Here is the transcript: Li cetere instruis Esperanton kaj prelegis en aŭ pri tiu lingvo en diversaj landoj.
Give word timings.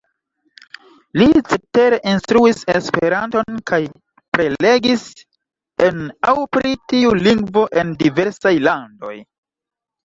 Li 1.21 1.25
cetere 1.49 1.99
instruis 2.13 2.63
Esperanton 2.73 3.59
kaj 3.73 3.79
prelegis 4.39 5.05
en 5.91 6.03
aŭ 6.33 6.37
pri 6.59 6.75
tiu 6.91 7.17
lingvo 7.29 7.69
en 7.85 7.95
diversaj 8.05 8.59
landoj. 8.69 9.17